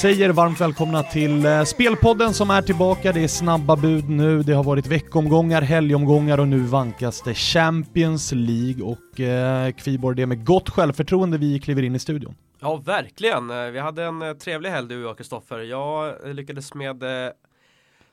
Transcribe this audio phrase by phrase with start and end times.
[0.00, 3.12] säger varmt välkomna till eh, Spelpodden som är tillbaka.
[3.12, 8.32] Det är snabba bud nu, det har varit veckomgångar, helgomgångar och nu vankas det Champions
[8.32, 12.34] League och eh, Kviborg, det är med gott självförtroende vi kliver in i studion.
[12.60, 13.50] Ja, verkligen.
[13.50, 15.58] Eh, vi hade en eh, trevlig helg du och jag Kristoffer.
[15.58, 17.04] Jag lyckades med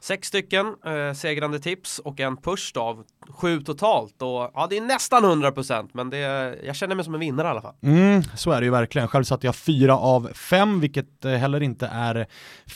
[0.08, 4.78] Sex stycken eh, segrande tips och en push då av sju totalt och ja det
[4.78, 6.18] är nästan 100% men det,
[6.66, 7.74] jag känner mig som en vinnare i alla fall.
[7.82, 9.07] Mm, så är det ju verkligen.
[9.07, 12.28] Själv satte jag fyra av fem vilket eh, heller inte är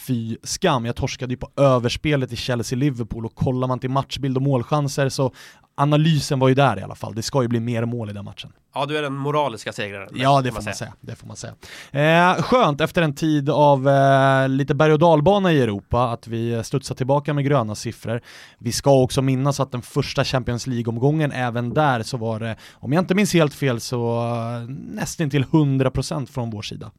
[0.08, 0.86] fy skam.
[0.86, 5.34] Jag torskade ju på överspelet i Chelsea-Liverpool och kollar man till matchbild och målchanser så
[5.82, 7.16] analysen var ju där i alla fall.
[7.16, 8.54] Det ska ju bli mer mål i den matchen.
[8.74, 10.10] Ja, du är den moraliska segraren.
[10.14, 10.94] Ja, det får man, säga.
[11.02, 11.54] Det får man säga.
[11.92, 16.64] Eh, skönt efter en tid av eh, lite berg och dalbana i Europa att vi
[16.64, 18.22] studsar tillbaka med gröna siffror.
[18.60, 22.94] Vi ska också minnas att den första Champions League-omgången, även där så var det, om
[22.94, 26.92] jag inte minns helt fel, så uh, nästan till 100% från vår sida.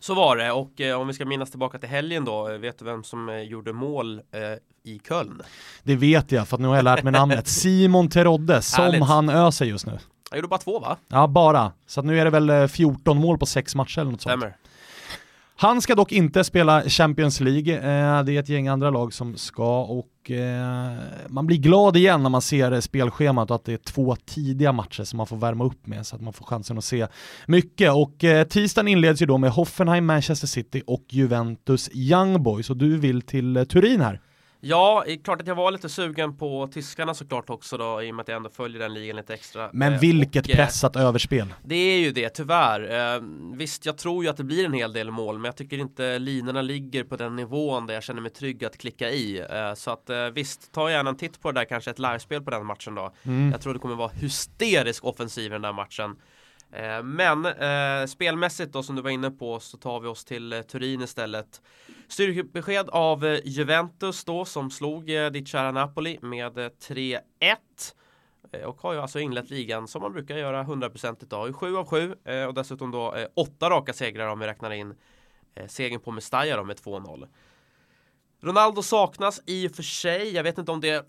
[0.00, 2.78] Så var det och eh, om vi ska minnas tillbaka till helgen då, eh, vet
[2.78, 4.40] du vem som eh, gjorde mål eh,
[4.92, 5.42] i Köln?
[5.82, 7.48] Det vet jag för att nu har jag lärt mig namnet.
[7.48, 9.04] Simon Terodde, som Härligt.
[9.04, 9.98] han öser just nu.
[10.30, 10.96] Han gjorde bara två va?
[11.08, 11.72] Ja, bara.
[11.86, 14.40] Så nu är det väl 14 mål på sex matcher eller något sånt.
[14.40, 14.56] Stämmer.
[15.60, 19.36] Han ska dock inte spela Champions League, eh, det är ett gäng andra lag som
[19.36, 20.92] ska och eh,
[21.28, 25.04] man blir glad igen när man ser spelschemat och att det är två tidiga matcher
[25.04, 27.06] som man får värma upp med så att man får chansen att se
[27.46, 27.92] mycket.
[27.92, 32.76] Och eh, tisdagen inleds ju då med Hoffenheim, Manchester City och Juventus Young Boys och
[32.76, 34.20] du vill till eh, Turin här.
[34.60, 38.10] Ja, det är klart att jag var lite sugen på tyskarna såklart också då i
[38.10, 39.70] och med att jag ändå följer den ligan lite extra.
[39.72, 41.54] Men eh, vilket och, eh, pressat eh, överspel.
[41.64, 43.14] Det är ju det, tyvärr.
[43.16, 43.22] Eh,
[43.56, 46.18] visst, jag tror ju att det blir en hel del mål, men jag tycker inte
[46.18, 49.38] linorna ligger på den nivån där jag känner mig trygg att klicka i.
[49.38, 52.42] Eh, så att eh, visst, ta gärna en titt på det där, kanske ett livespel
[52.42, 53.12] på den matchen då.
[53.22, 53.50] Mm.
[53.52, 56.16] Jag tror det kommer vara hysterisk offensiv i den där matchen.
[56.72, 60.52] Eh, men eh, spelmässigt då som du var inne på så tar vi oss till
[60.52, 61.62] eh, Turin istället.
[62.08, 67.20] Styrkebesked av eh, Juventus då som slog eh, ditt kära Napoli med eh, 3-1
[68.52, 71.56] eh, och har ju alltså inlett ligan som man brukar göra 100% idag.
[71.56, 74.94] 7 av 7 eh, och dessutom då eh, 8 raka segrar om vi räknar in
[75.54, 77.28] eh, segern på Mestalla då med 2-0.
[78.40, 80.34] Ronaldo saknas i och för sig.
[80.34, 81.06] Jag vet inte om det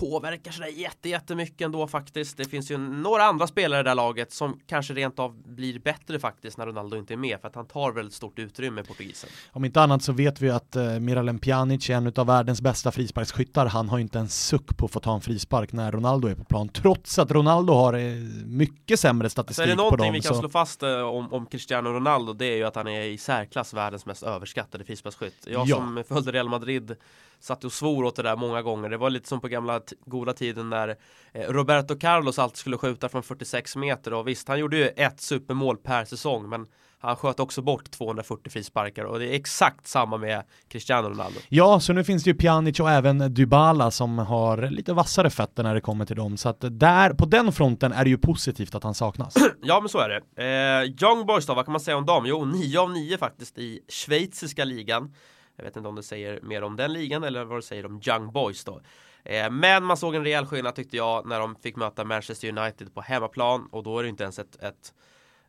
[0.00, 2.36] påverkar sådär jätte, jättemycket ändå faktiskt.
[2.36, 5.78] Det finns ju några andra spelare i det här laget som kanske rent av blir
[5.78, 8.86] bättre faktiskt när Ronaldo inte är med för att han tar väldigt stort utrymme på
[8.86, 9.30] portugisen.
[9.52, 12.92] Om inte annat så vet vi att uh, Miralem Pjanic är en av världens bästa
[12.92, 13.66] frisparksskyttar.
[13.66, 16.44] Han har inte en suck på att få ta en frispark när Ronaldo är på
[16.44, 19.76] plan, trots att Ronaldo har uh, mycket sämre statistik på dem.
[19.76, 20.40] Så är det någonting vi kan så...
[20.40, 23.74] slå fast uh, om, om Cristiano Ronaldo, det är ju att han är i särklass
[23.74, 25.46] världens mest överskattade frisparksskytt.
[25.46, 25.76] Jag ja.
[25.76, 26.96] som följde Real Madrid
[27.40, 28.88] satt och svor åt det där många gånger.
[28.88, 30.88] Det var lite som på gamla goda tiden när
[31.32, 35.20] eh, Roberto Carlos alltid skulle skjuta från 46 meter och visst, han gjorde ju ett
[35.20, 36.66] supermål per säsong, men
[36.98, 41.40] han sköt också bort 240 frisparkar och det är exakt samma med Cristiano Ronaldo.
[41.48, 45.62] Ja, så nu finns det ju Pjanic och även Dybala som har lite vassare fötter
[45.62, 46.36] när det kommer till dem.
[46.36, 49.34] Så att där, på den fronten är det ju positivt att han saknas.
[49.62, 50.42] ja, men så är det.
[50.44, 52.26] Eh, Young Boys då, vad kan man säga om dem?
[52.26, 55.14] Jo, 9 av 9 faktiskt i schweiziska ligan.
[55.56, 58.00] Jag vet inte om det säger mer om den ligan eller vad det säger om
[58.06, 58.80] Young Boys då.
[59.26, 62.94] Eh, men man såg en rejäl skillnad tyckte jag när de fick möta Manchester United
[62.94, 64.94] på hemmaplan och då är det inte ens ett, ett,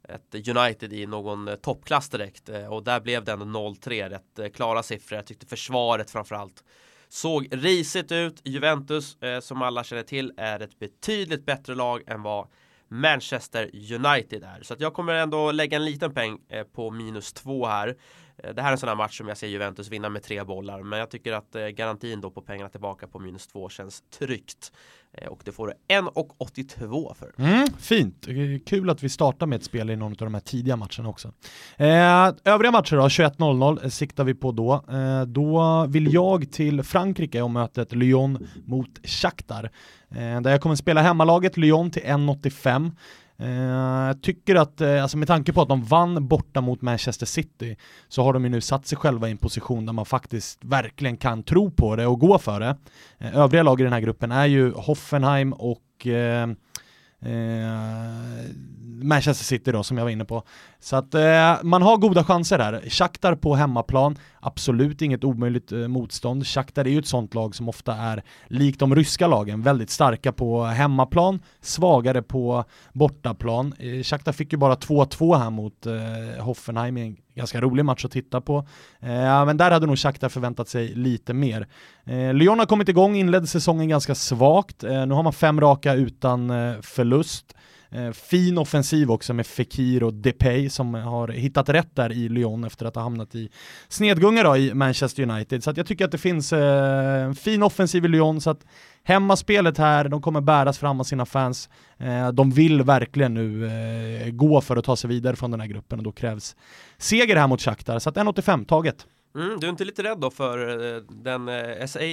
[0.03, 4.55] ett United i någon eh, toppklass direkt eh, och där blev det ändå 0-3 rätt
[4.55, 5.15] klara siffror.
[5.15, 6.63] Jag tyckte försvaret framförallt
[7.09, 8.41] såg risigt ut.
[8.43, 12.47] Juventus som alla känner till är ett betydligt bättre lag än vad
[12.87, 14.63] Manchester United är.
[14.63, 16.39] Så att jag kommer ändå lägga en liten peng
[16.73, 17.97] på minus två här.
[18.43, 20.43] Eh, det här är en sån här match som jag ser Juventus vinna med tre
[20.43, 24.03] bollar, men jag tycker att eh, garantin då på pengarna tillbaka på minus två känns
[24.19, 24.71] tryggt.
[25.13, 27.33] Eh, och det får du 1,82 för.
[27.37, 28.27] Mm, fint,
[28.65, 31.33] kul att vi startar med ett spel i någon av de här tidiga matcherna också.
[31.77, 34.73] Eh, övriga matcher då, 21.00 siktar vi på då.
[34.91, 39.71] Eh, då vill jag till Frankrike och mötet Lyon mot Shakhtar.
[40.09, 42.91] Eh, där jag kommer spela hemmalaget Lyon till 1,85.
[43.39, 47.77] Jag tycker att, eh, alltså med tanke på att de vann borta mot Manchester City,
[48.07, 51.17] så har de ju nu satt sig själva i en position där man faktiskt verkligen
[51.17, 52.77] kan tro på det och gå för det.
[53.17, 56.07] Eh, övriga lag i den här gruppen är ju Hoffenheim och
[57.21, 58.51] Eh,
[59.01, 60.43] Manchester City då som jag var inne på.
[60.79, 62.89] Så att eh, man har goda chanser där.
[62.89, 66.47] Shakhtar på hemmaplan, absolut inget omöjligt eh, motstånd.
[66.47, 70.31] Shakhtar är ju ett sånt lag som ofta är, likt de ryska lagen, väldigt starka
[70.31, 73.73] på hemmaplan, svagare på bortaplan.
[73.79, 78.05] Eh, Shakhtar fick ju bara 2-2 här mot eh, Hoffenheim i en ganska rolig match
[78.05, 78.57] att titta på.
[78.99, 81.67] Eh, men där hade nog Shakhtar förväntat sig lite mer.
[82.05, 84.83] Eh, Lyon har kommit igång, inledde säsongen ganska svagt.
[84.83, 87.53] Eh, nu har man fem raka utan eh, förlust.
[87.89, 92.63] Eh, fin offensiv också med Fekir och Depay som har hittat rätt där i Lyon
[92.63, 93.49] efter att ha hamnat i
[93.87, 95.63] snedgunga då i Manchester United.
[95.63, 98.65] Så jag tycker att det finns eh, en fin offensiv i Lyon så att
[99.03, 101.69] hemmaspelet här, de kommer bäras fram av sina fans.
[101.97, 105.99] Eh, de vill verkligen nu gå för att ta sig vidare från den här gruppen
[105.99, 106.55] och då krävs
[106.97, 107.99] seger här mot Shakhtar.
[107.99, 109.05] Så att 1,85 taget.
[109.37, 111.55] Mm, du är inte lite rädd då för eh, den, eh,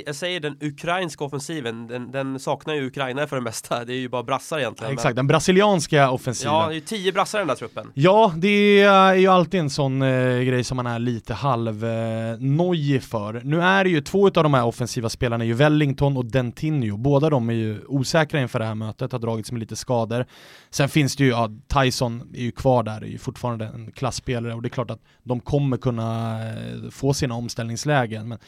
[0.06, 3.98] jag säger, den ukrainska offensiven, den, den, saknar ju Ukraina för det mesta, det är
[3.98, 4.90] ju bara brassar egentligen.
[4.90, 6.54] Ja, exakt, den brasilianska offensiven.
[6.54, 7.90] Ja, det är ju tio brassar i den där truppen.
[7.94, 13.00] Ja, det är ju alltid en sån eh, grej som man är lite halv eh,
[13.00, 13.40] för.
[13.44, 17.30] Nu är det ju två av de här offensiva spelarna, ju Wellington och Dentinho, båda
[17.30, 20.26] de är ju osäkra inför det här mötet, har dragits med lite skador.
[20.70, 24.54] Sen finns det ju, ja, Tyson är ju kvar där, är ju fortfarande en klassspelare
[24.54, 28.28] och det är klart att de kommer kunna eh, få sina omställningslägen.
[28.28, 28.38] Men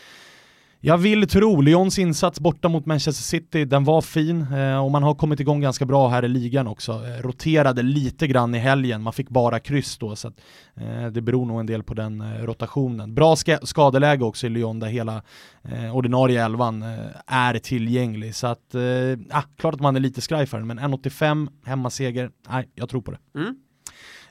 [0.81, 5.03] jag vill tro, Lyons insats borta mot Manchester City, den var fin eh, och man
[5.03, 6.93] har kommit igång ganska bra här i ligan också.
[6.93, 10.41] Eh, roterade lite grann i helgen, man fick bara kryss då så att,
[10.75, 13.15] eh, det beror nog en del på den eh, rotationen.
[13.15, 15.23] Bra ska skadeläge också i Lyon där hela
[15.63, 18.83] eh, ordinarie elvan eh, är tillgänglig så att, eh,
[19.31, 23.01] ah, klart att man är lite skraj för den men 1,85 hemmaseger, nej jag tror
[23.01, 23.19] på det.
[23.39, 23.57] Mm.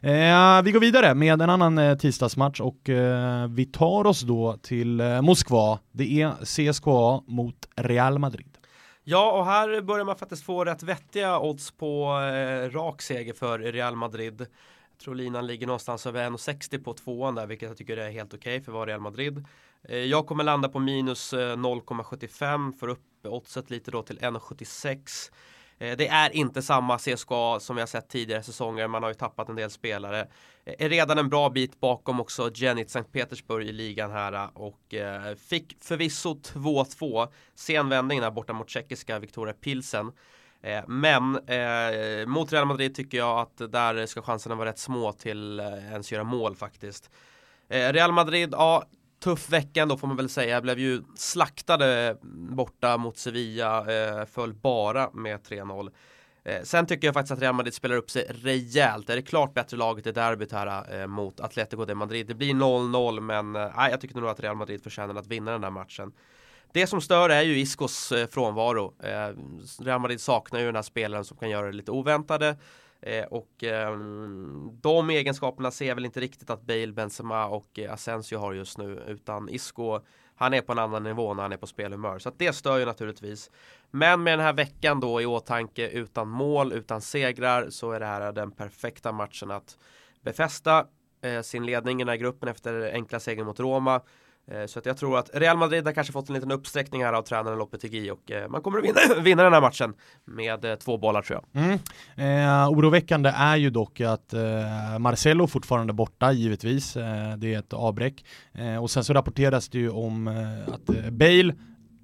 [0.06, 4.58] Eh, vi går vidare med en annan eh, tisdagsmatch och eh, vi tar oss då
[4.62, 5.80] till eh, Moskva.
[5.92, 8.58] Det är CSKA mot Real Madrid.
[9.04, 13.60] Ja, och här börjar man faktiskt få rätt vettiga odds på eh, rak seger för
[13.60, 14.42] Real Madrid.
[14.42, 18.34] Jag tror linan ligger någonstans över 1,60 på tvåan där, vilket jag tycker är helt
[18.34, 19.46] okej okay för att vara Real Madrid.
[19.90, 25.32] Eh, jag kommer landa på minus eh, 0,75 för upp oddset lite då till 1,76.
[25.80, 28.88] Eh, det är inte samma CSKA som vi har sett tidigare säsonger.
[28.88, 30.28] Man har ju tappat en del spelare.
[30.66, 34.50] Eh, är redan en bra bit bakom också Zenit Sankt Petersburg i ligan här eh,
[34.54, 34.96] och
[35.50, 37.28] fick förvisso 2-2.
[37.56, 40.12] Sen vändning där borta mot tjeckiska Victoria Pilsen.
[40.88, 45.60] Men eh, mot Real Madrid tycker jag att där ska chanserna vara rätt små till
[45.60, 47.10] ens göra mål faktiskt.
[47.70, 48.84] Real Madrid, ja
[49.26, 50.54] tuff vecka ändå får man väl säga.
[50.54, 52.18] Jag blev ju slaktade
[52.50, 55.90] borta mot Sevilla, eh, föll bara med 3-0.
[56.44, 59.08] Eh, sen tycker jag faktiskt att Real Madrid spelar upp sig rejält.
[59.08, 62.28] Det är det klart bättre laget i derbyt här eh, mot Atletico de Madrid.
[62.28, 65.64] Det blir 0-0 men eh, jag tycker nog att Real Madrid förtjänar att vinna den
[65.64, 66.14] här matchen.
[66.74, 68.94] Det som stör är ju Iskos eh, frånvaro.
[69.04, 69.30] Eh,
[69.80, 72.58] Real Madrid saknar ju den här spelaren som kan göra det lite oväntade.
[73.06, 77.94] Eh, och ehm, de egenskaperna ser jag väl inte riktigt att Bale, Benzema och eh,
[77.94, 80.00] Asensio har just nu utan Isco
[80.36, 82.78] han är på en annan nivå när han är på spelhumör så att det stör
[82.78, 83.52] ju naturligtvis.
[83.92, 88.06] Men med den här veckan då i åtanke utan mål, utan segrar så är det
[88.06, 89.78] här den perfekta matchen att
[90.22, 90.86] befästa
[91.22, 94.02] eh, sin ledning i den här gruppen efter enkla seger mot Roma
[94.52, 97.14] Eh, så att jag tror att Real Madrid har kanske fått en liten uppsträckning här
[97.14, 99.94] av tränaren Lopetegui och eh, man kommer att vinna, vinna den här matchen
[100.26, 101.64] med eh, två bollar tror jag.
[101.64, 101.80] Mm.
[102.16, 106.98] Eh, oroväckande är ju dock att eh, Marcelo fortfarande borta givetvis.
[106.98, 108.26] Eh, det är ett avbräck.
[108.82, 110.28] och sen så rapporteras det ju om
[110.68, 111.54] att Bale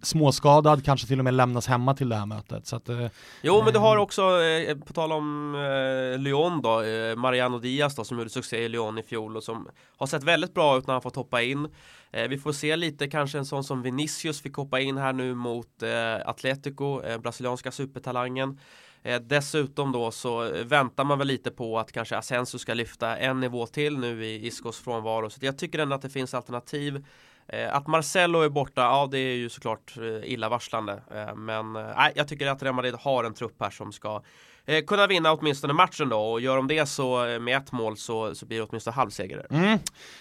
[0.02, 2.68] småskadad, kanske till och med lämnas hemma till det här mötet.
[2.68, 3.08] Så att, eh,
[3.42, 7.96] jo, men du har också, eh, på tal om eh, Lyon då, eh, Mariano Diaz
[7.96, 10.88] då, som gjorde succé i Lyon i fjol och som har sett väldigt bra ut
[10.88, 11.68] när han fått hoppa in.
[12.12, 15.36] Eh, vi får se lite kanske en sån som Vinicius fick hoppa in här nu
[15.36, 18.60] mot eh, Atletico, eh, brasilianska supertalangen.
[19.04, 23.40] Eh, dessutom då så väntar man väl lite på att kanske Asensio ska lyfta en
[23.40, 25.30] nivå till nu i Iscos frånvaro.
[25.30, 27.06] Så jag tycker ändå att det finns alternativ.
[27.52, 31.02] Eh, att Marcelo är borta, ja det är ju såklart eh, illavarslande.
[31.12, 34.22] Eh, men nej, jag tycker att Real Madrid har en trupp här som ska
[34.66, 37.98] eh, kunna vinna åtminstone matchen då och gör de det så eh, med ett mål
[37.98, 39.46] så, så blir det åtminstone halvseger.
[39.50, 39.80] Mm.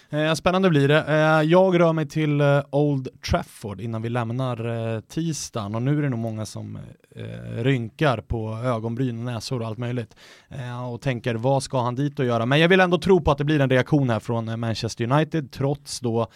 [0.09, 1.03] Eh, spännande blir det.
[1.07, 5.97] Eh, jag rör mig till eh, Old Trafford innan vi lämnar eh, tisdagen och nu
[5.97, 6.79] är det nog många som
[7.15, 10.15] eh, rynkar på ögonbryn, näsor och allt möjligt
[10.49, 12.45] eh, och tänker vad ska han dit och göra?
[12.45, 15.11] Men jag vill ändå tro på att det blir en reaktion här från eh, Manchester
[15.11, 16.27] United trots då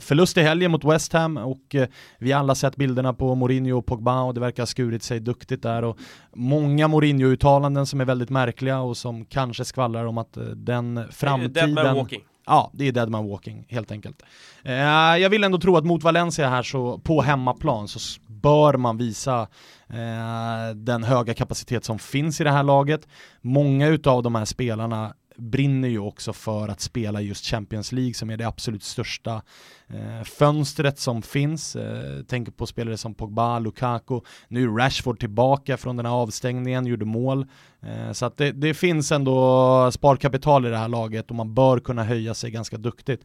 [0.00, 1.76] förlust i helgen mot West Ham och
[2.18, 5.62] vi alla sett bilderna på Mourinho och Pogba och det verkar ha skurit sig duktigt
[5.62, 5.98] där och
[6.34, 11.04] många många Mourinho-uttalanden som är väldigt märkliga och som kanske skvallrar om att eh, den
[11.10, 11.74] framtiden...
[11.74, 12.20] Dead man walking.
[12.46, 14.22] Ja, det är dead man walking helt enkelt.
[14.62, 14.74] Eh,
[15.16, 19.48] jag vill ändå tro att mot Valencia här så på hemmaplan så bör man visa
[19.88, 23.08] eh, den höga kapacitet som finns i det här laget.
[23.40, 28.30] Många utav de här spelarna brinner ju också för att spela just Champions League som
[28.30, 29.42] är det absolut största
[29.88, 31.76] eh, fönstret som finns.
[31.76, 36.86] Eh, tänker på spelare som Pogba, Lukaku, nu är Rashford tillbaka från den här avstängningen,
[36.86, 37.46] gjorde mål.
[37.82, 41.80] Eh, så att det, det finns ändå sparkapital i det här laget och man bör
[41.80, 43.24] kunna höja sig ganska duktigt.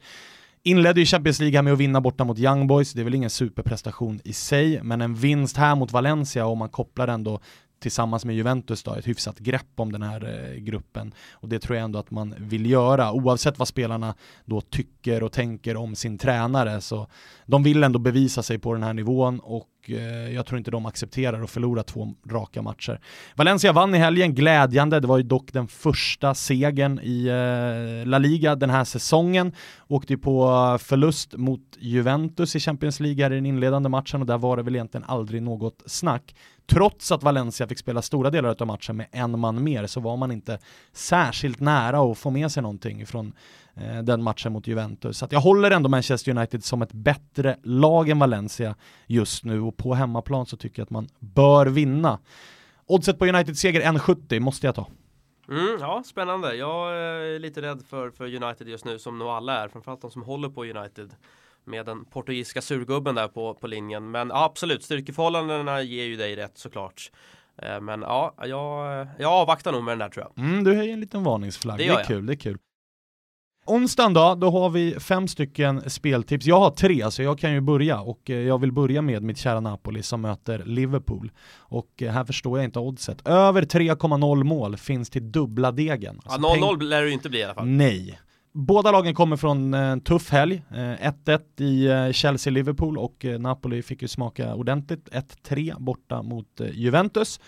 [0.64, 3.16] Inledde ju Champions League här med att vinna borta mot Young Boys, det är väl
[3.16, 7.40] ingen superprestation i sig, men en vinst här mot Valencia och man kopplar ändå
[7.82, 11.14] tillsammans med Juventus då, ett hyfsat grepp om den här eh, gruppen.
[11.32, 15.32] Och det tror jag ändå att man vill göra, oavsett vad spelarna då tycker och
[15.32, 16.82] tänker om sin tränare.
[16.82, 17.08] Så
[17.46, 20.86] de vill ändå bevisa sig på den här nivån och eh, jag tror inte de
[20.86, 23.00] accepterar att förlora två raka matcher.
[23.36, 28.18] Valencia vann i helgen, glädjande, det var ju dock den första segern i eh, La
[28.18, 29.54] Liga den här säsongen.
[29.88, 34.22] Åkte ju på eh, förlust mot Juventus i Champions League här i den inledande matchen
[34.22, 36.36] och där var det väl egentligen aldrig något snack.
[36.72, 40.18] Trots att Valencia fick spela stora delar av matchen med en man mer så var
[40.18, 40.60] man inte
[40.92, 43.34] särskilt nära att få med sig någonting från
[43.76, 45.18] eh, den matchen mot Juventus.
[45.18, 48.76] Så jag håller ändå Manchester United som ett bättre lag än Valencia
[49.08, 52.20] just nu och på hemmaplan så tycker jag att man bör vinna.
[52.86, 54.88] Oddset på United seger 1,70 måste jag ta.
[55.50, 56.56] Mm, ja, spännande.
[56.56, 60.02] Jag eh, är lite rädd för, för United just nu som nog alla är, framförallt
[60.02, 61.14] de som håller på United
[61.66, 64.12] med den portugisiska surgubben där på, på linjen.
[64.12, 67.12] Men ja, absolut, styrkeförhållandena ger ju dig rätt såklart.
[67.62, 70.46] Eh, men ja, jag, jag avvaktar nog med den där tror jag.
[70.46, 72.58] Mm, du höjer en liten varningsflagg, det, det är kul, det är kul.
[73.66, 76.46] Onsdagen då, då har vi fem stycken speltips.
[76.46, 79.38] Jag har tre, så jag kan ju börja och eh, jag vill börja med mitt
[79.38, 81.32] kära Napoli som möter Liverpool.
[81.58, 83.28] Och eh, här förstår jag inte oddset.
[83.28, 86.22] Över 3,0 mål finns till dubbla degen.
[86.26, 87.68] Alltså ja, 0-0 lär det ju inte bli i alla fall.
[87.68, 88.20] Nej.
[88.54, 90.64] Båda lagen kommer från en tuff helg.
[90.72, 95.10] Eh, 1-1 i eh, Chelsea-Liverpool och Napoli fick ju smaka ordentligt.
[95.12, 97.40] 1-3 borta mot Juventus.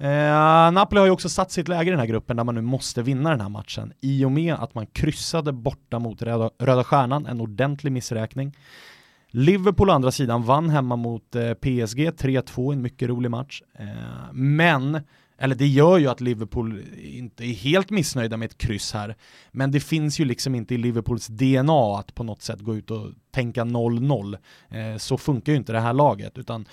[0.00, 2.60] Eh, Napoli har ju också satt sitt läge i den här gruppen där man nu
[2.60, 6.84] måste vinna den här matchen i och med att man kryssade borta mot Röda, Röda
[6.84, 8.56] Stjärnan, en ordentlig missräkning.
[9.30, 13.62] Liverpool å andra sidan vann hemma mot eh, PSG 3-2, en mycket rolig match.
[13.78, 13.86] Eh,
[14.32, 15.00] men
[15.38, 19.16] eller det gör ju att Liverpool inte är helt missnöjda med ett kryss här.
[19.52, 22.90] Men det finns ju liksom inte i Liverpools DNA att på något sätt gå ut
[22.90, 24.38] och tänka 0-0.
[24.70, 26.66] Eh, så funkar ju inte det här laget, utan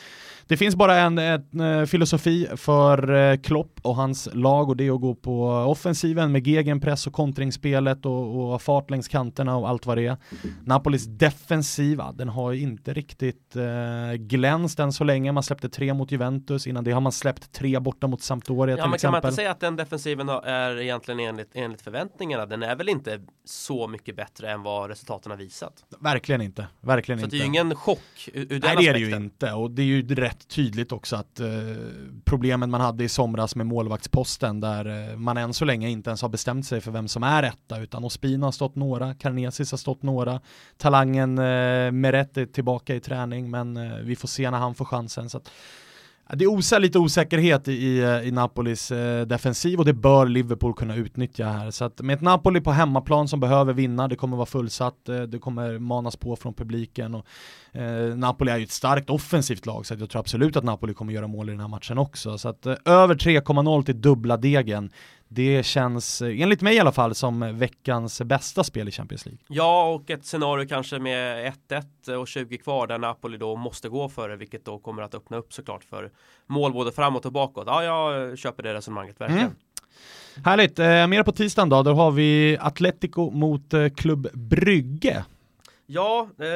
[0.48, 4.88] det finns bara en, en, eh, filosofi för eh, Klopp och hans lag och det
[4.88, 9.70] är att gå på offensiven med gegenpress och kontringsspelet och, och fart längs kanterna och
[9.70, 10.18] allt vad det är.
[10.66, 15.32] Napolis defensiva, den har ju inte riktigt eh, glänst än så länge.
[15.32, 18.84] Man släppte tre mot Juventus, innan det har man släppt tre borta mot Sampdoria ja,
[18.84, 19.22] till men exempel.
[19.22, 22.46] Kan man inte säga att den defensiven är egentligen enligt, enligt förväntningarna?
[22.46, 25.86] Den är väl inte så mycket bättre än vad resultaten har visat?
[26.00, 27.36] Verkligen inte, verkligen så inte.
[27.36, 29.82] det är ju ingen chock ur, ur Nej, det är det ju inte och det
[29.82, 31.48] är ju rätt tydligt också att eh,
[32.26, 36.22] problemen man hade i somras med målvaktsposten där eh, man än så länge inte ens
[36.22, 39.78] har bestämt sig för vem som är etta utan Ospina har stått några, Karnesis har
[39.78, 40.42] stått några,
[40.78, 44.86] talangen eh, Meret är tillbaka i träning men eh, vi får se när han får
[44.86, 45.30] chansen.
[45.30, 45.52] Så att,
[46.34, 50.96] det osar lite osäkerhet i, eh, i Napolis eh, defensiv och det bör Liverpool kunna
[50.96, 51.72] utnyttja här.
[51.72, 55.22] Så att med ett Napoli på hemmaplan som behöver vinna, det kommer vara fullsatt, eh,
[55.22, 57.16] det kommer manas på från publiken.
[57.16, 57.26] Och,
[57.80, 61.14] eh, Napoli är ju ett starkt offensivt lag så jag tror absolut att Napoli kommer
[61.14, 62.38] göra mål i den här matchen också.
[62.38, 64.90] Så att eh, över 3,0 till dubbla degen,
[65.28, 69.40] det känns, eh, enligt mig i alla fall, som veckans bästa spel i Champions League.
[69.48, 74.10] Ja, och ett scenario kanske med 1-1 och 20 kvar där Napoli då måste gå
[74.10, 76.12] för det, vilket då kommer att öppna upp såklart för
[76.48, 77.64] mål både framåt och bakåt.
[77.68, 79.44] Ja, jag köper det resonemanget verkligen.
[79.44, 79.56] Mm.
[80.46, 85.26] Härligt, eh, mer på tisdagen då, då har vi Atletico mot eh, Klubb Brygge.
[85.86, 86.48] Ja, eh,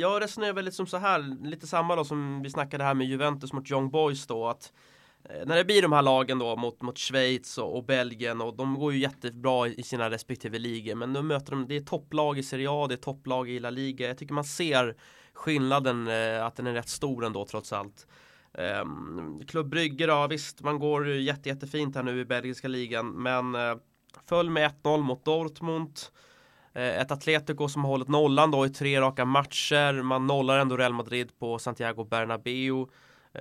[0.00, 3.06] jag resonerar väl lite som så här, lite samma då som vi snackade här med
[3.06, 4.97] Juventus mot Young Boys då, att Eh,
[5.30, 8.56] Eh, när det blir de här lagen då mot, mot Schweiz och, och, Belgien och
[8.56, 12.38] de går ju jättebra i, sina respektive ligor men nu möter de, det är topplag
[12.38, 14.08] i Serie A, det är topplag i La Liga.
[14.08, 14.96] Jag tycker man ser
[15.32, 18.06] skillnaden, eh, att den är rätt stor ändå trots allt.
[18.54, 23.10] Ehm, um, Klubb Brygge då, visst man går jätte, jättefint här nu i belgiska ligan
[23.22, 23.76] men eh,
[24.28, 25.98] föll med 1-0 mot Dortmund.
[26.74, 30.02] Eh, ett Atletico som har hållit nollan då i tre raka matcher.
[30.02, 32.86] Man nollar ändå Real Madrid på Santiago Bernabéu.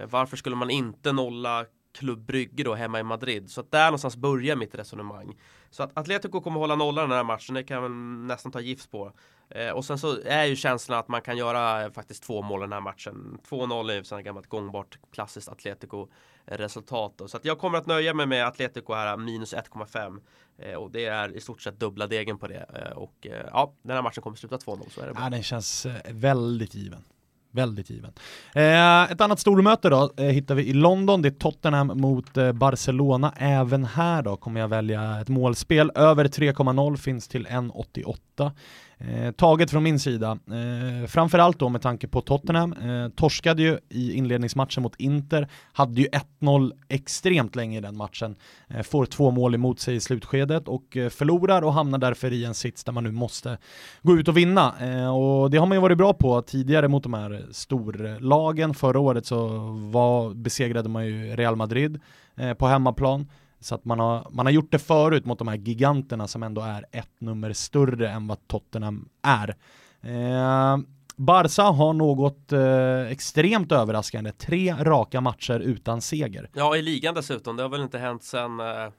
[0.09, 1.65] Varför skulle man inte nolla
[1.97, 3.49] Klubb Brygge då hemma i Madrid.
[3.49, 5.35] Så att där någonstans börjar mitt resonemang.
[5.69, 8.91] Så att Atletico kommer hålla nollan den här matchen, det kan jag nästan ta gift
[8.91, 9.11] på.
[9.49, 12.59] Eh, och sen så är ju känslan att man kan göra eh, faktiskt två mål
[12.59, 13.39] den här matchen.
[13.49, 16.07] 2-0 är ju ett gammalt gångbart klassiskt Atletico
[16.45, 17.13] resultat.
[17.17, 17.27] Då.
[17.27, 20.21] Så att jag kommer att nöja mig med Atletico här minus 1,5.
[20.57, 22.65] Eh, och det är i stort sett dubbla degen på det.
[22.73, 25.23] Eh, och eh, ja, den här matchen kommer sluta 2-0 så är det bara.
[25.23, 27.03] Ja, den känns eh, väldigt given.
[27.51, 28.13] Väldigt given.
[28.55, 32.51] Eh, ett annat stormöte då eh, hittar vi i London, det är Tottenham mot eh,
[32.51, 33.33] Barcelona.
[33.37, 35.91] Även här då kommer jag välja ett målspel.
[35.95, 38.51] Över 3,0 finns till 1,88.
[38.99, 43.79] Eh, taget från min sida, eh, framförallt då med tanke på Tottenham, eh, torskade ju
[43.89, 48.35] i inledningsmatchen mot Inter, hade ju 1-0 extremt länge i den matchen,
[48.67, 52.45] eh, får två mål emot sig i slutskedet och eh, förlorar och hamnar därför i
[52.45, 53.57] en sits där man nu måste
[54.01, 54.73] gå ut och vinna.
[54.81, 58.99] Eh, och det har man ju varit bra på tidigare mot de här storlagen, förra
[58.99, 59.47] året så
[59.91, 61.99] var, besegrade man ju Real Madrid
[62.35, 63.27] eh, på hemmaplan,
[63.59, 66.61] så att man har, man har gjort det förut mot de här giganterna som ändå
[66.61, 69.55] är ett nummer större än vad Tottenham är.
[70.01, 70.77] Eh,
[71.15, 76.49] Barca har något eh, extremt överraskande, tre raka matcher utan seger.
[76.53, 77.55] Ja, i ligan dessutom.
[77.55, 78.91] Det har väl inte hänt sedan eh,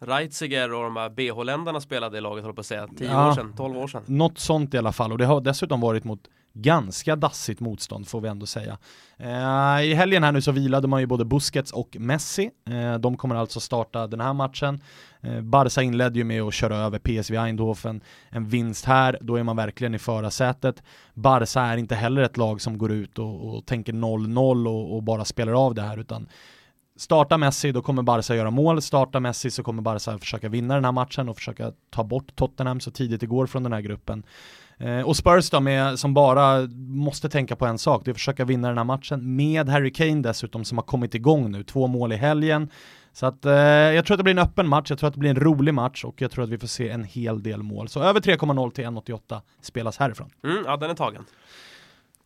[0.00, 2.88] Reitziger och de här BH-länderna spelade i laget, håller på att säga.
[2.98, 4.02] 10 ja, år sedan, 12 år sedan.
[4.06, 8.20] Något sånt i alla fall, och det har dessutom varit mot ganska dassigt motstånd får
[8.20, 8.78] vi ändå säga.
[9.16, 12.50] Eh, I helgen här nu så vilade man ju både Busquets och Messi.
[12.70, 14.80] Eh, de kommer alltså starta den här matchen.
[15.20, 18.00] Eh, Barca inledde ju med att köra över PSV Eindhoven.
[18.30, 20.82] En vinst här, då är man verkligen i förarsätet.
[21.14, 25.02] Barca är inte heller ett lag som går ut och, och tänker 0-0 och, och
[25.02, 26.28] bara spelar av det här utan
[26.98, 28.82] Starta Messi, då kommer Barca göra mål.
[28.82, 32.80] Starta Messi så kommer Barca försöka vinna den här matchen och försöka ta bort Tottenham
[32.80, 34.22] så tidigt det går från den här gruppen.
[34.78, 38.16] Eh, och Spurs då, med, som bara måste tänka på en sak, det är att
[38.16, 41.86] försöka vinna den här matchen med Harry Kane dessutom som har kommit igång nu, två
[41.86, 42.70] mål i helgen.
[43.12, 45.20] Så att eh, jag tror att det blir en öppen match, jag tror att det
[45.20, 47.88] blir en rolig match och jag tror att vi får se en hel del mål.
[47.88, 50.30] Så över 3,0 till 1,88 spelas härifrån.
[50.44, 51.24] Mm, ja, den är tagen.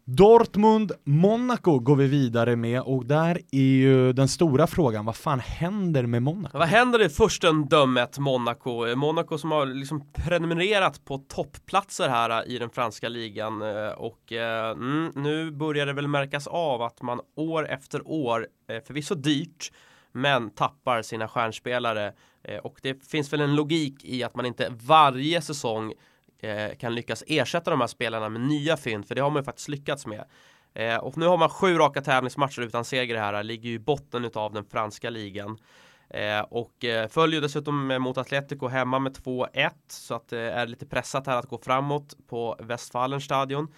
[0.05, 5.41] Dortmund, Monaco går vi vidare med och där är ju den stora frågan, vad fan
[5.41, 6.59] händer med Monaco?
[6.59, 8.87] Vad händer i furstendömet Monaco?
[8.87, 13.89] Eh, Monaco som har liksom prenumererat på toppplatser här eh, i den franska ligan eh,
[13.89, 18.47] och mm, nu börjar det väl märkas av att man år efter år,
[18.87, 19.73] förvisso dyrt,
[20.13, 22.13] men tappar sina stjärnspelare
[22.63, 25.93] och det finns väl en logik i att man inte varje säsong
[26.43, 29.45] eh, kan lyckas ersätta de här spelarna med nya fynd, för det har man ju
[29.45, 30.25] faktiskt lyckats med.
[30.75, 34.31] Eh, och nu har man sju raka tävlingsmatcher utan seger här, ligger ju i botten
[34.35, 35.59] av den franska ligan.
[36.11, 40.87] Eh, och eh, följer dessutom mot Atletico hemma med 2-1 så att det är lite
[40.87, 43.69] pressat här att gå framåt på Westfalenstadion.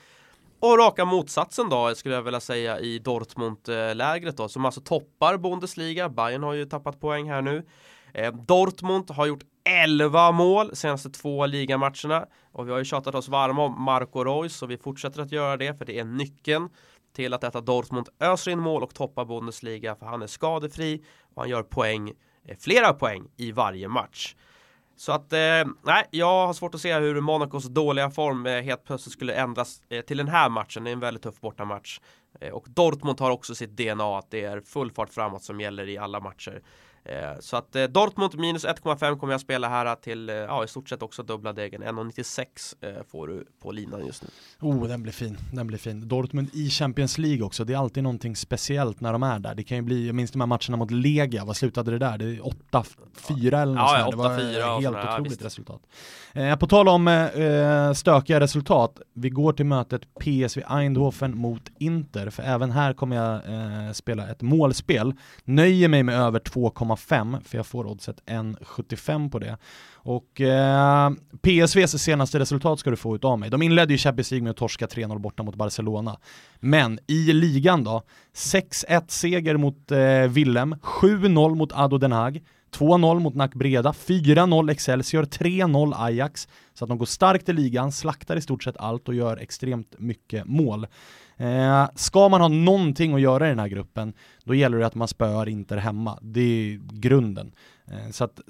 [0.61, 6.09] Och raka motsatsen då skulle jag vilja säga i Dortmund-lägret då som alltså toppar Bundesliga.
[6.09, 7.67] Bayern har ju tappat poäng här nu.
[8.15, 13.29] Eh, Dortmund har gjort 11 mål senaste två ligamatcherna och vi har ju tjatat oss
[13.29, 16.69] varma om Marco Reus och vi fortsätter att göra det för det är nyckeln
[17.17, 21.43] till att detta Dortmund öser in mål och toppar Bundesliga för han är skadefri och
[21.43, 22.13] han gör poäng,
[22.49, 24.35] eh, flera poäng i varje match.
[24.97, 28.85] Så att, eh, nej, jag har svårt att se hur Monacos dåliga form eh, helt
[28.85, 30.85] plötsligt skulle ändras eh, till den här matchen.
[30.85, 32.01] Det är en väldigt tuff bortamatch.
[32.41, 35.89] Eh, och Dortmund har också sitt DNA att det är full fart framåt som gäller
[35.89, 36.63] i alla matcher.
[37.05, 40.69] Eh, så att eh, Dortmund minus 1,5 kommer jag spela här till eh, ja, i
[40.69, 41.83] stort sett också dubbla degen.
[41.83, 44.29] 1,96 får du på linan just nu.
[44.61, 45.39] Oh, den blir fin.
[45.53, 46.09] Den blir fin.
[46.09, 47.65] Dortmund i Champions League också.
[47.65, 49.55] Det är alltid någonting speciellt när de är där.
[49.55, 51.45] Det kan ju bli, jag minns de här matcherna mot Legia.
[51.45, 52.19] Vad slutade det där?
[52.19, 55.81] Det är 8-4 eller något ja, ja, Det var helt sådär, otroligt ja, resultat.
[56.33, 59.01] Eh, på tal om eh, stökiga resultat.
[59.13, 62.31] Vi går till mötet PSV Eindhoven mot Inter.
[62.31, 65.15] För även här kommer jag eh, spela ett målspel.
[65.45, 69.59] Nöjer mig med över 2,5 1,5 för jag får oddset 1,75 på det.
[69.95, 71.11] Och eh,
[71.43, 73.51] PSVs senaste resultat ska du få ut av mig.
[73.51, 76.19] De inledde ju Champions League med att torska 3-0 borta mot Barcelona.
[76.61, 78.03] Men i ligan då,
[78.35, 82.43] 6-1 seger mot eh, Willem, 7-0 mot Ado Den Haag,
[82.75, 86.49] 2-0 mot Nack Breda, 4-0 Excelsior, 3-0 Ajax.
[86.75, 89.95] Så att de går starkt i ligan, slaktar i stort sett allt och gör extremt
[89.99, 90.87] mycket mål.
[91.37, 94.13] Eh, ska man ha någonting att göra i den här gruppen,
[94.45, 96.19] då gäller det att man spöar Inter hemma.
[96.23, 97.53] Det är grunden.
[97.87, 98.41] Eh, så att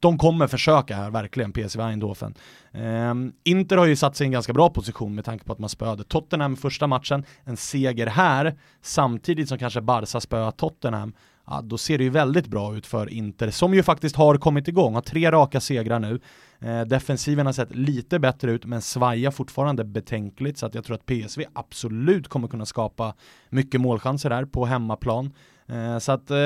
[0.00, 2.34] de kommer försöka här, verkligen, PSV Eindhoven.
[2.72, 3.14] Eh,
[3.44, 5.68] Inter har ju satt sig i en ganska bra position med tanke på att man
[5.68, 11.12] spöade Tottenham första matchen, en seger här, samtidigt som kanske Barca spöar Tottenham,
[11.46, 14.68] ja, då ser det ju väldigt bra ut för Inter, som ju faktiskt har kommit
[14.68, 16.20] igång, har tre raka segrar nu.
[16.60, 20.94] Eh, defensiven har sett lite bättre ut, men svajar fortfarande betänkligt, så att jag tror
[20.96, 23.14] att PSV absolut kommer kunna skapa
[23.48, 25.32] mycket målchanser där på hemmaplan.
[25.66, 26.36] Eh, så att eh,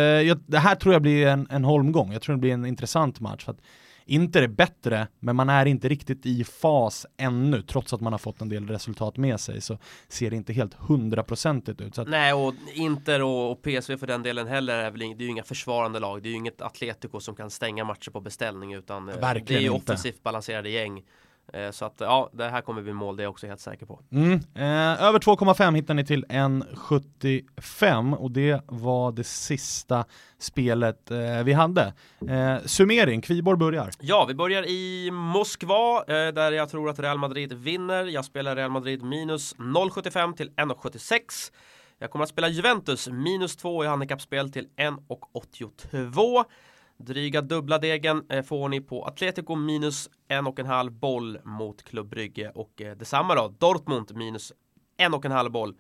[0.47, 3.45] det här tror jag blir en, en holmgång, jag tror det blir en intressant match.
[3.45, 3.61] För att
[4.07, 8.19] Inter är bättre, men man är inte riktigt i fas ännu, trots att man har
[8.19, 11.99] fått en del resultat med sig, så ser det inte helt hundraprocentigt ut.
[11.99, 12.09] Att...
[12.09, 15.29] Nej, och Inter och, och, PSV för den delen heller är väl det är ju
[15.29, 19.07] inga försvarande lag, det är ju inget Atletico som kan stänga matcher på beställning, utan
[19.07, 19.93] Verkligen det är ju inte.
[19.93, 21.03] offensivt balanserade gäng.
[21.53, 23.87] Eh, så att ja, det här kommer bli mål, det är jag också helt säker
[23.87, 24.01] på.
[24.13, 24.33] Mm.
[24.55, 30.05] Eh, över 2,5 hittar ni till 1,75 och det var det sista
[30.39, 31.93] spelet eh, vi hade.
[32.29, 33.91] Eh, summering, Kviborg börjar.
[34.01, 38.05] Ja, vi börjar i Moskva eh, där jag tror att Real Madrid vinner.
[38.05, 41.21] Jag spelar Real Madrid minus 0,75 till 1,76.
[41.99, 46.45] Jag kommer att spela Juventus minus 2 i handikappspel till 1,82.
[46.97, 51.83] Dryga dubbla degen eh, får ni på Atletico minus en och en halv boll mot
[51.83, 54.53] Klubb Brygge och eh, detsamma då Dortmund minus
[54.97, 55.75] en och en halv boll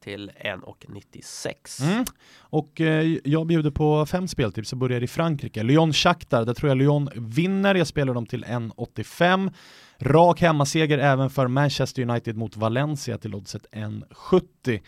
[0.00, 1.82] till 1,96.
[1.82, 2.04] Mm.
[2.38, 5.62] Och eh, jag bjuder på fem speltips och börjar i Frankrike.
[5.62, 7.74] Lyon Shakhtar, där tror jag Lyon vinner.
[7.74, 9.52] Jag spelar dem till 1,85.
[9.98, 14.80] Rak hemmaseger även för Manchester United mot Valencia till oddset 1,70.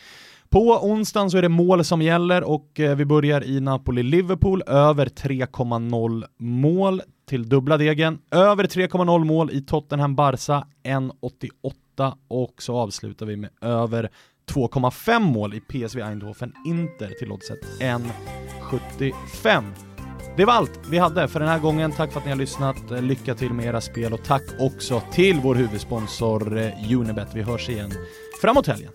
[0.50, 5.06] På onsdagen så är det mål som gäller och eh, vi börjar i Napoli-Liverpool, över
[5.06, 13.36] 3,0 mål till dubbla degen, över 3,0 mål i Tottenham-Barca, 1,88 och så avslutar vi
[13.36, 14.10] med över
[14.50, 19.64] 2,5 mål i PSV Eindhoven Inter till oddset 1,75.
[20.36, 21.92] Det var allt vi hade för den här gången.
[21.92, 22.76] Tack för att ni har lyssnat.
[22.90, 27.28] Lycka till med era spel och tack också till vår huvudsponsor eh, Unibet.
[27.34, 27.92] Vi hörs igen
[28.40, 28.92] framåt helgen.